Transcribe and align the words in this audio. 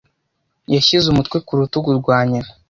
Yashyize 0.73 1.05
umutwe 1.09 1.37
ku 1.45 1.51
rutugu 1.59 1.89
rwa 1.99 2.17
nyina. 2.29 2.49